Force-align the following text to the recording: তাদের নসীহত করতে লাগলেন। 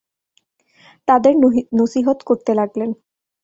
তাদের 1.07 1.33
নসীহত 1.73 2.19
করতে 2.23 2.51
লাগলেন। 2.55 2.89